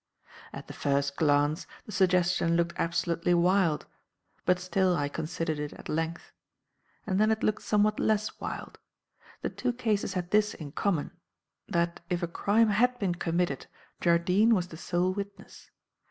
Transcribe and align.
"At 0.51 0.65
the 0.65 0.73
first 0.73 1.15
glance, 1.15 1.67
the 1.85 1.91
suggestion 1.91 2.55
looked 2.57 2.73
absolutely 2.79 3.35
wild. 3.35 3.85
But 4.47 4.57
still 4.59 4.97
I 4.97 5.07
considered 5.07 5.59
it 5.59 5.73
at 5.73 5.89
length; 5.89 6.31
and 7.05 7.19
then 7.19 7.29
it 7.29 7.43
looked 7.43 7.61
somewhat 7.61 7.99
less 7.99 8.39
wild. 8.39 8.79
The 9.43 9.51
two 9.51 9.71
cases 9.73 10.15
had 10.15 10.31
this 10.31 10.55
in 10.55 10.71
common, 10.71 11.11
that 11.67 11.99
if 12.09 12.23
a 12.23 12.27
crime 12.27 12.69
had 12.69 12.97
been 12.97 13.13
committed, 13.13 13.67
Jardine 13.99 14.55
was 14.55 14.69
the 14.69 14.75
sole 14.77 15.13
witness. 15.13 15.69